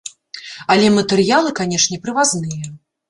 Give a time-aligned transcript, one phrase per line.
[0.75, 2.65] Але матэрыялы, канешне, прывазныя.